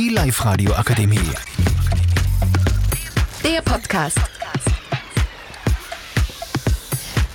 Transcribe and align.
Die 0.00 0.08
Live-Radio 0.08 0.72
Akademie. 0.72 1.18
Der 3.44 3.60
Podcast. 3.60 4.18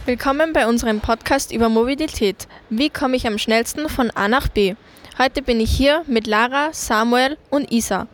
Willkommen 0.07 0.51
bei 0.51 0.65
unserem 0.65 0.99
Podcast 0.99 1.51
über 1.51 1.69
Mobilität. 1.69 2.47
Wie 2.71 2.89
komme 2.89 3.17
ich 3.17 3.27
am 3.27 3.37
schnellsten 3.37 3.87
von 3.87 4.09
A 4.09 4.27
nach 4.27 4.47
B? 4.47 4.73
Heute 5.19 5.43
bin 5.43 5.59
ich 5.59 5.69
hier 5.69 6.03
mit 6.07 6.25
Lara, 6.25 6.69
Samuel 6.71 7.37
und 7.51 7.71
Isa. 7.71 8.07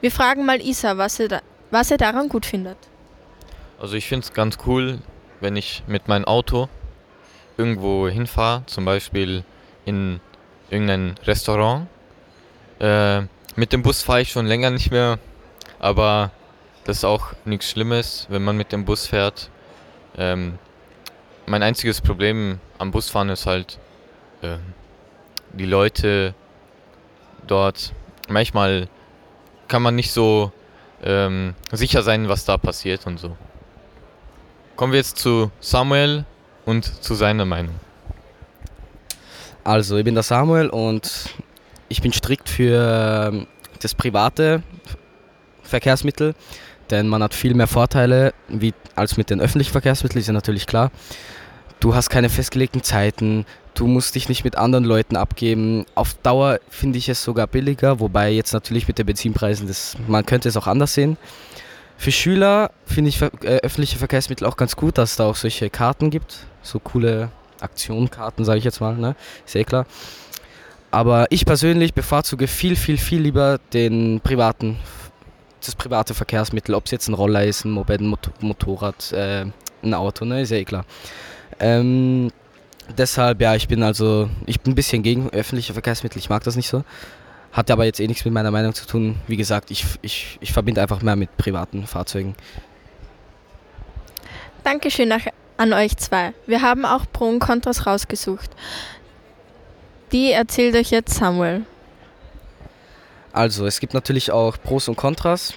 Wir 0.00 0.12
fragen 0.12 0.46
mal 0.46 0.60
Isa, 0.60 0.96
was 0.96 1.18
er, 1.18 1.26
da, 1.26 1.40
was 1.72 1.90
er 1.90 1.96
daran 1.96 2.28
gut 2.28 2.46
findet. 2.46 2.78
Also 3.80 3.96
ich 3.96 4.06
finde 4.06 4.24
es 4.24 4.32
ganz 4.32 4.58
cool, 4.66 5.00
wenn 5.40 5.56
ich 5.56 5.82
mit 5.88 6.06
meinem 6.06 6.26
Auto 6.26 6.68
irgendwo 7.56 8.06
hinfahre, 8.06 8.62
zum 8.66 8.84
Beispiel 8.84 9.42
in 9.84 10.20
irgendein 10.70 11.16
Restaurant. 11.26 11.88
Äh, 12.78 13.22
mit 13.56 13.72
dem 13.72 13.82
Bus 13.82 14.02
fahre 14.02 14.22
ich 14.22 14.30
schon 14.30 14.46
länger 14.46 14.70
nicht 14.70 14.90
mehr, 14.90 15.18
aber 15.78 16.30
das 16.84 16.98
ist 16.98 17.04
auch 17.04 17.32
nichts 17.44 17.70
Schlimmes, 17.70 18.26
wenn 18.30 18.42
man 18.42 18.56
mit 18.56 18.72
dem 18.72 18.84
Bus 18.84 19.06
fährt. 19.06 19.50
Ähm, 20.16 20.58
mein 21.46 21.62
einziges 21.62 22.00
Problem 22.00 22.60
am 22.78 22.90
Busfahren 22.90 23.28
ist 23.28 23.46
halt 23.46 23.78
äh, 24.42 24.56
die 25.52 25.66
Leute 25.66 26.34
dort. 27.46 27.92
Manchmal 28.28 28.88
kann 29.68 29.82
man 29.82 29.94
nicht 29.94 30.12
so 30.12 30.52
ähm, 31.02 31.54
sicher 31.72 32.02
sein, 32.02 32.28
was 32.28 32.44
da 32.44 32.56
passiert 32.56 33.06
und 33.06 33.18
so. 33.18 33.36
Kommen 34.76 34.92
wir 34.92 34.98
jetzt 34.98 35.18
zu 35.18 35.50
Samuel 35.60 36.24
und 36.64 36.84
zu 37.02 37.14
seiner 37.14 37.44
Meinung. 37.44 37.74
Also, 39.64 39.96
ich 39.98 40.04
bin 40.04 40.14
der 40.14 40.22
Samuel 40.22 40.68
und 40.68 41.34
ich 41.90 42.00
bin 42.00 42.12
strikt 42.12 42.48
für 42.48 43.30
ähm, 43.32 43.46
das 43.82 43.94
private 43.94 44.62
Verkehrsmittel, 45.62 46.34
denn 46.90 47.08
man 47.08 47.22
hat 47.22 47.34
viel 47.34 47.54
mehr 47.54 47.66
Vorteile 47.66 48.32
wie, 48.48 48.72
als 48.94 49.18
mit 49.18 49.28
den 49.28 49.40
öffentlichen 49.40 49.72
Verkehrsmitteln, 49.72 50.20
ist 50.20 50.28
ja 50.28 50.32
natürlich 50.32 50.66
klar. 50.66 50.90
Du 51.80 51.94
hast 51.94 52.08
keine 52.08 52.28
festgelegten 52.28 52.82
Zeiten, 52.82 53.44
du 53.74 53.86
musst 53.86 54.14
dich 54.14 54.28
nicht 54.28 54.44
mit 54.44 54.56
anderen 54.56 54.84
Leuten 54.84 55.16
abgeben. 55.16 55.84
Auf 55.94 56.14
Dauer 56.14 56.60
finde 56.68 56.98
ich 56.98 57.08
es 57.08 57.22
sogar 57.22 57.46
billiger, 57.46 58.00
wobei 58.00 58.30
jetzt 58.30 58.52
natürlich 58.52 58.86
mit 58.86 58.98
den 58.98 59.06
Benzinpreisen, 59.06 59.66
das, 59.66 59.96
man 60.06 60.24
könnte 60.24 60.48
es 60.48 60.56
auch 60.56 60.66
anders 60.66 60.94
sehen. 60.94 61.16
Für 61.96 62.12
Schüler 62.12 62.70
finde 62.86 63.10
ich 63.10 63.20
äh, 63.20 63.58
öffentliche 63.62 63.98
Verkehrsmittel 63.98 64.46
auch 64.46 64.56
ganz 64.56 64.76
gut, 64.76 64.96
dass 64.96 65.10
es 65.10 65.16
da 65.16 65.26
auch 65.26 65.36
solche 65.36 65.70
Karten 65.70 66.10
gibt, 66.10 66.46
so 66.62 66.78
coole 66.78 67.30
Aktionkarten, 67.60 68.44
sage 68.44 68.58
ich 68.58 68.64
jetzt 68.64 68.80
mal, 68.80 68.96
ne? 68.96 69.16
ist 69.44 69.56
eh 69.56 69.64
klar. 69.64 69.86
Aber 70.90 71.26
ich 71.30 71.46
persönlich 71.46 71.94
bevorzuge 71.94 72.48
viel, 72.48 72.74
viel, 72.74 72.98
viel 72.98 73.20
lieber 73.20 73.58
den 73.72 74.20
privaten, 74.20 74.76
das 75.64 75.76
private 75.76 76.14
Verkehrsmittel, 76.14 76.74
ob 76.74 76.86
es 76.86 76.90
jetzt 76.90 77.08
ein 77.08 77.14
Roller 77.14 77.44
ist, 77.44 77.64
ein 77.64 77.70
Moped, 77.70 78.00
ein 78.00 78.16
Motorrad, 78.40 79.12
äh, 79.12 79.46
ein 79.82 79.94
Auto, 79.94 80.24
ne? 80.24 80.42
ist 80.42 80.50
ja 80.50 80.56
eh 80.56 80.64
klar. 80.64 80.84
Ähm, 81.60 82.32
deshalb, 82.96 83.40
ja, 83.40 83.54
ich 83.54 83.68
bin 83.68 83.82
also, 83.82 84.28
ich 84.46 84.60
bin 84.60 84.72
ein 84.72 84.74
bisschen 84.74 85.02
gegen 85.02 85.30
öffentliche 85.30 85.72
Verkehrsmittel, 85.74 86.18
ich 86.18 86.28
mag 86.28 86.42
das 86.42 86.56
nicht 86.56 86.68
so. 86.68 86.84
Hat 87.52 87.70
aber 87.70 87.84
jetzt 87.84 88.00
eh 88.00 88.06
nichts 88.06 88.24
mit 88.24 88.32
meiner 88.32 88.50
Meinung 88.50 88.74
zu 88.74 88.86
tun. 88.86 89.16
Wie 89.26 89.36
gesagt, 89.36 89.70
ich, 89.70 89.84
ich, 90.02 90.38
ich 90.40 90.52
verbinde 90.52 90.80
einfach 90.80 91.02
mehr 91.02 91.16
mit 91.16 91.36
privaten 91.36 91.86
Fahrzeugen. 91.86 92.36
Dankeschön 94.62 95.12
an 95.56 95.72
euch 95.72 95.96
zwei. 95.96 96.32
Wir 96.46 96.62
haben 96.62 96.84
auch 96.84 97.06
Pro 97.12 97.28
und 97.28 97.40
Kontras 97.40 97.86
rausgesucht. 97.86 98.50
Die 100.12 100.32
erzählt 100.32 100.74
euch 100.74 100.90
jetzt 100.90 101.14
Samuel. 101.14 101.62
Also, 103.32 103.66
es 103.66 103.78
gibt 103.78 103.94
natürlich 103.94 104.32
auch 104.32 104.56
Pros 104.60 104.88
und 104.88 104.96
Kontras. 104.96 105.54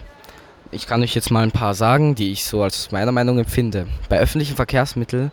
Ich 0.71 0.85
kann 0.87 1.01
euch 1.01 1.15
jetzt 1.15 1.31
mal 1.31 1.43
ein 1.43 1.51
paar 1.51 1.73
sagen, 1.73 2.15
die 2.15 2.31
ich 2.31 2.45
so 2.45 2.61
als 2.61 2.91
meiner 2.91 3.11
Meinung 3.11 3.39
empfinde. 3.39 3.87
Bei 4.09 4.19
öffentlichen 4.19 4.55
Verkehrsmitteln 4.55 5.31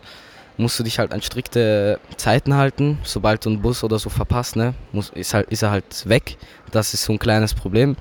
musst 0.57 0.79
du 0.79 0.83
dich 0.83 0.99
halt 0.99 1.13
an 1.13 1.21
strikte 1.21 1.99
Zeiten 2.17 2.55
halten. 2.55 2.99
Sobald 3.03 3.45
du 3.45 3.49
einen 3.49 3.61
Bus 3.61 3.83
oder 3.83 3.99
so 3.99 4.09
verpasst, 4.09 4.55
ne, 4.55 4.73
muss, 4.91 5.09
ist, 5.09 5.33
halt, 5.33 5.49
ist 5.49 5.61
er 5.61 5.71
halt 5.71 6.07
weg. 6.07 6.37
Das 6.71 6.93
ist 6.93 7.03
so 7.03 7.13
ein 7.13 7.19
kleines 7.19 7.53
Problem. 7.53 7.95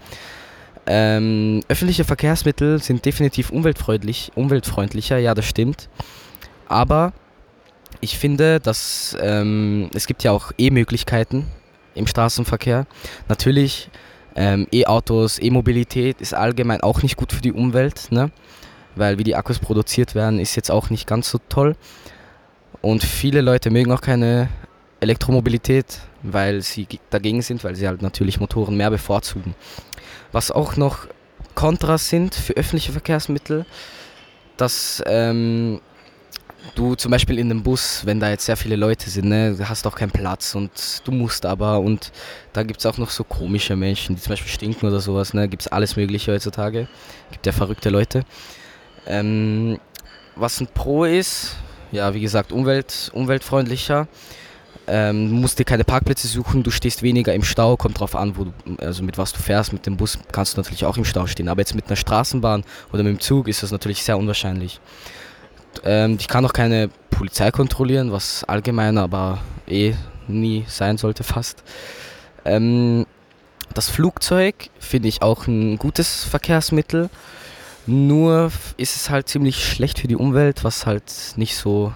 Ähm, 0.86 1.60
öffentliche 1.68 2.04
Verkehrsmittel 2.04 2.82
sind 2.82 3.04
definitiv 3.04 3.50
umweltfreundlich, 3.50 4.32
umweltfreundlicher, 4.34 5.18
ja, 5.18 5.34
das 5.34 5.44
stimmt. 5.44 5.88
Aber 6.66 7.12
ich 8.00 8.18
finde, 8.18 8.60
dass 8.60 9.16
ähm, 9.20 9.90
es 9.94 10.06
gibt 10.06 10.24
ja 10.24 10.32
auch 10.32 10.52
E-Möglichkeiten 10.58 11.46
im 11.94 12.06
Straßenverkehr. 12.06 12.86
Natürlich 13.28 13.90
ähm, 14.36 14.66
E-Autos, 14.72 15.38
E-Mobilität 15.40 16.20
ist 16.20 16.34
allgemein 16.34 16.82
auch 16.82 17.02
nicht 17.02 17.16
gut 17.16 17.32
für 17.32 17.40
die 17.42 17.52
Umwelt, 17.52 18.08
ne? 18.10 18.30
weil 18.94 19.18
wie 19.18 19.24
die 19.24 19.36
Akkus 19.36 19.58
produziert 19.58 20.14
werden, 20.14 20.40
ist 20.40 20.56
jetzt 20.56 20.70
auch 20.70 20.90
nicht 20.90 21.06
ganz 21.06 21.30
so 21.30 21.38
toll. 21.48 21.76
Und 22.80 23.02
viele 23.04 23.40
Leute 23.40 23.70
mögen 23.70 23.92
auch 23.92 24.00
keine 24.00 24.48
Elektromobilität, 25.00 26.00
weil 26.22 26.62
sie 26.62 26.86
dagegen 27.10 27.42
sind, 27.42 27.64
weil 27.64 27.76
sie 27.76 27.86
halt 27.86 28.02
natürlich 28.02 28.40
Motoren 28.40 28.76
mehr 28.76 28.90
bevorzugen. 28.90 29.54
Was 30.32 30.50
auch 30.50 30.76
noch 30.76 31.06
Kontras 31.54 32.08
sind 32.08 32.34
für 32.34 32.54
öffentliche 32.54 32.92
Verkehrsmittel, 32.92 33.66
dass 34.56 35.02
ähm, 35.06 35.80
du 36.74 36.94
zum 36.94 37.10
Beispiel 37.10 37.38
in 37.38 37.48
dem 37.48 37.62
Bus, 37.62 38.02
wenn 38.04 38.20
da 38.20 38.30
jetzt 38.30 38.46
sehr 38.46 38.56
viele 38.56 38.76
Leute 38.76 39.10
sind, 39.10 39.28
ne, 39.28 39.56
hast 39.62 39.86
auch 39.86 39.96
keinen 39.96 40.10
Platz 40.10 40.54
und 40.54 40.70
du 41.04 41.12
musst 41.12 41.46
aber 41.46 41.80
und 41.80 42.12
da 42.52 42.62
gibt 42.62 42.80
es 42.80 42.86
auch 42.86 42.98
noch 42.98 43.10
so 43.10 43.24
komische 43.24 43.76
Menschen, 43.76 44.16
die 44.16 44.22
zum 44.22 44.30
Beispiel 44.30 44.50
stinken 44.50 44.86
oder 44.86 45.00
sowas, 45.00 45.34
ne, 45.34 45.48
gibt 45.48 45.62
es 45.62 45.68
alles 45.68 45.96
mögliche 45.96 46.32
heutzutage, 46.32 46.88
gibt 47.30 47.46
ja 47.46 47.52
verrückte 47.52 47.90
Leute. 47.90 48.24
Ähm, 49.06 49.78
was 50.36 50.60
ein 50.60 50.68
Pro 50.68 51.04
ist, 51.04 51.56
ja, 51.92 52.14
wie 52.14 52.20
gesagt, 52.20 52.52
Umwelt, 52.52 53.10
umweltfreundlicher. 53.12 54.08
Ähm, 54.86 55.30
musst 55.30 55.58
dir 55.58 55.64
keine 55.64 55.84
Parkplätze 55.84 56.26
suchen, 56.26 56.62
du 56.62 56.70
stehst 56.70 57.02
weniger 57.02 57.32
im 57.34 57.44
Stau, 57.44 57.76
kommt 57.76 58.00
drauf 58.00 58.16
an, 58.16 58.36
wo 58.36 58.44
du, 58.44 58.52
also 58.78 59.02
mit 59.04 59.18
was 59.18 59.32
du 59.32 59.38
fährst. 59.38 59.72
Mit 59.72 59.86
dem 59.86 59.96
Bus 59.96 60.18
kannst 60.32 60.56
du 60.56 60.60
natürlich 60.60 60.84
auch 60.84 60.96
im 60.96 61.04
Stau 61.04 61.26
stehen, 61.26 61.48
aber 61.48 61.60
jetzt 61.60 61.74
mit 61.74 61.86
einer 61.86 61.96
Straßenbahn 61.96 62.64
oder 62.92 63.02
mit 63.02 63.12
dem 63.12 63.20
Zug 63.20 63.46
ist 63.46 63.62
das 63.62 63.70
natürlich 63.70 64.02
sehr 64.02 64.18
unwahrscheinlich. 64.18 64.80
Ähm, 65.84 66.16
ich 66.18 66.28
kann 66.28 66.44
auch 66.44 66.52
keine 66.52 66.90
Polizei 67.10 67.50
kontrollieren, 67.50 68.12
was 68.12 68.44
allgemein 68.44 68.98
aber 68.98 69.38
eh 69.66 69.94
nie 70.28 70.64
sein 70.68 70.98
sollte 70.98 71.24
fast. 71.24 71.62
Ähm, 72.44 73.06
das 73.74 73.88
Flugzeug 73.88 74.70
finde 74.78 75.08
ich 75.08 75.22
auch 75.22 75.46
ein 75.46 75.76
gutes 75.78 76.24
Verkehrsmittel. 76.24 77.10
Nur 77.86 78.50
ist 78.76 78.96
es 78.96 79.10
halt 79.10 79.28
ziemlich 79.28 79.64
schlecht 79.64 79.98
für 79.98 80.08
die 80.08 80.16
Umwelt, 80.16 80.64
was 80.64 80.86
halt 80.86 81.04
nicht 81.36 81.56
so, 81.56 81.92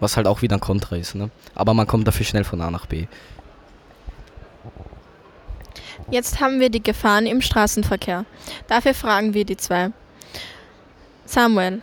was 0.00 0.16
halt 0.16 0.26
auch 0.26 0.42
wieder 0.42 0.56
ein 0.56 0.60
Kontra 0.60 0.96
ist. 0.96 1.14
Ne? 1.14 1.30
Aber 1.54 1.74
man 1.74 1.86
kommt 1.86 2.06
dafür 2.06 2.26
schnell 2.26 2.44
von 2.44 2.60
A 2.60 2.70
nach 2.70 2.86
B. 2.86 3.06
Jetzt 6.10 6.40
haben 6.40 6.60
wir 6.60 6.68
die 6.68 6.82
Gefahren 6.82 7.26
im 7.26 7.40
Straßenverkehr. 7.40 8.24
Dafür 8.66 8.94
fragen 8.94 9.34
wir 9.34 9.44
die 9.44 9.56
zwei. 9.56 9.90
Samuel, 11.24 11.82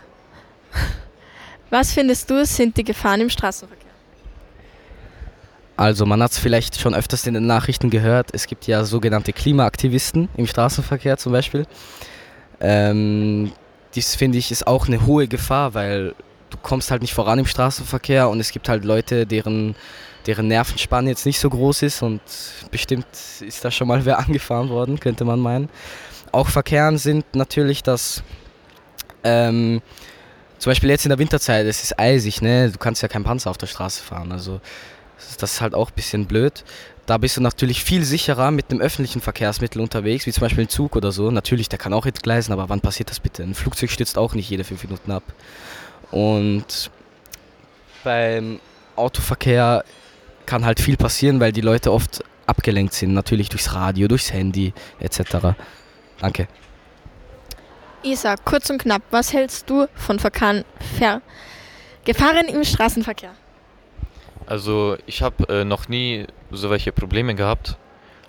was 1.70 1.94
findest 1.94 2.30
du 2.30 2.46
sind 2.46 2.78
die 2.78 2.84
Gefahren 2.84 3.22
im 3.22 3.30
Straßenverkehr? 3.30 3.90
Also 5.78 6.06
man 6.06 6.22
hat 6.22 6.32
es 6.32 6.40
vielleicht 6.40 6.80
schon 6.80 6.94
öfters 6.94 7.26
in 7.26 7.36
den 7.36 7.48
Nachrichten 7.48 7.90
gehört, 7.90 8.32
es 8.34 8.48
gibt 8.48 8.68
ja 8.68 8.84
sogenannte 8.84 9.32
Klimaaktivisten 9.32 10.28
im 10.36 10.46
Straßenverkehr 10.46 11.18
zum 11.18 11.32
Beispiel. 11.32 11.66
Ähm, 12.60 13.54
dies 13.96 14.16
finde 14.16 14.38
ich 14.38 14.52
ist 14.52 14.68
auch 14.68 14.88
eine 14.88 15.06
hohe 15.06 15.30
Gefahr, 15.30 15.74
weil 15.74 16.16
du 16.50 16.58
kommst 16.62 16.92
halt 16.92 17.02
nicht 17.02 17.14
voran 17.14 17.40
im 17.40 17.46
Straßenverkehr 17.46 18.30
und 18.30 18.40
es 18.40 18.52
gibt 18.52 18.68
halt 18.68 18.84
Leute, 18.84 19.26
deren, 19.26 19.76
deren 20.26 20.48
Nervenspann 20.48 21.08
jetzt 21.08 21.26
nicht 21.26 21.40
so 21.40 21.50
groß 21.50 21.84
ist 21.84 22.02
und 22.02 22.22
bestimmt 22.72 23.08
ist 23.40 23.64
da 23.64 23.72
schon 23.72 23.88
mal 23.88 24.04
wer 24.04 24.20
angefahren 24.28 24.70
worden, 24.70 25.00
könnte 25.00 25.26
man 25.26 25.40
meinen. 25.40 25.70
Auch 26.32 26.48
Verkehren 26.50 26.98
sind 26.98 27.24
natürlich, 27.36 27.84
dass 27.84 28.22
ähm, 29.24 29.82
zum 30.60 30.70
Beispiel 30.70 30.90
jetzt 30.90 31.06
in 31.06 31.10
der 31.10 31.20
Winterzeit, 31.20 31.66
es 31.66 31.84
ist 31.84 32.00
eisig, 32.00 32.42
ne? 32.42 32.70
du 32.70 32.78
kannst 32.78 33.02
ja 33.02 33.08
keinen 33.08 33.24
Panzer 33.24 33.50
auf 33.50 33.58
der 33.58 33.68
Straße 33.68 34.04
fahren, 34.04 34.32
also 34.32 34.62
das 35.40 35.54
ist 35.54 35.62
halt 35.62 35.74
auch 35.74 35.90
ein 35.90 35.96
bisschen 35.96 36.26
blöd. 36.26 36.64
Da 37.06 37.18
bist 37.18 37.38
du 37.38 37.42
natürlich 37.42 37.84
viel 37.84 38.04
sicherer 38.06 38.52
mit 38.52 38.70
einem 38.70 38.82
öffentlichen 38.82 39.20
Verkehrsmittel 39.20 39.82
unterwegs, 39.82 40.28
wie 40.28 40.32
zum 40.32 40.42
Beispiel 40.42 40.66
ein 40.66 40.70
Zug 40.70 40.96
oder 40.96 41.12
so. 41.12 41.32
Natürlich, 41.32 41.68
der 41.68 41.80
kann 41.80 41.92
auch 41.92 42.06
entgleisen, 42.06 42.54
aber 42.54 42.70
wann 42.70 42.82
passiert 42.82 43.10
das 43.10 43.20
bitte? 43.20 43.42
Ein 43.42 43.56
Flugzeug 43.56 43.90
stürzt 43.90 44.18
auch 44.18 44.36
nicht 44.36 44.50
jede 44.50 44.64
fünf 44.64 44.84
Minuten 44.84 45.12
ab. 45.12 45.24
Und 46.12 46.92
beim 48.04 48.60
Autoverkehr 48.96 49.84
kann 50.46 50.66
halt 50.66 50.80
viel 50.80 50.98
passieren, 50.98 51.40
weil 51.40 51.52
die 51.52 51.62
Leute 51.62 51.92
oft 51.92 52.24
abgelenkt 52.46 52.94
sind. 52.94 53.14
Natürlich 53.14 53.50
durchs 53.50 53.74
Radio, 53.74 54.08
durchs 54.08 54.32
Handy 54.32 54.74
etc. 55.00 55.56
Danke. 56.20 56.48
Isa, 58.04 58.36
kurz 58.38 58.70
und 58.70 58.80
knapp, 58.82 59.02
was 59.12 59.34
hältst 59.34 59.70
du 59.70 59.88
von 59.96 60.20
Verkan 60.20 60.64
Ver 60.98 61.22
Gefahren 62.06 62.48
im 62.48 62.64
Straßenverkehr? 62.64 63.32
Also 64.46 64.98
ich 65.06 65.22
habe 65.22 65.48
äh, 65.50 65.64
noch 65.64 65.90
nie 65.90 66.26
so 66.50 66.70
welche 66.70 66.92
Probleme 66.92 67.36
gehabt, 67.36 67.78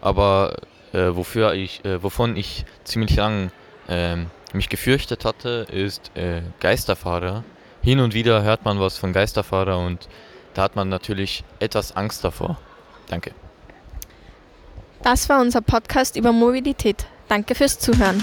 aber 0.01 0.57
äh, 0.93 1.09
wofür 1.13 1.55
ich, 1.55 1.85
äh, 1.85 2.03
wovon 2.03 2.37
ich 2.37 2.65
ziemlich 2.85 3.17
lang 3.17 3.53
ähm, 3.89 4.27
mich 4.53 4.69
gefürchtet 4.69 5.25
hatte, 5.25 5.67
ist 5.71 6.11
äh, 6.15 6.43
Geisterfahrer. 6.59 7.45
Hin 7.83 8.01
und 8.01 8.13
wieder 8.13 8.43
hört 8.43 8.65
man 8.65 8.81
was 8.81 8.99
von 8.99 9.13
Geisterfahrer 9.13 9.79
und 9.79 10.09
da 10.55 10.63
hat 10.63 10.77
man 10.77 10.89
natürlich 10.89 11.45
etwas 11.61 11.97
Angst 11.97 12.25
davor. 12.25 12.59
Danke. 13.09 13.33
Das 15.03 15.29
war 15.29 15.41
unser 15.41 15.63
Podcast 15.63 16.17
über 16.17 16.33
Mobilität. 16.33 17.07
Danke 17.29 17.55
fürs 17.55 17.79
Zuhören. 17.79 18.23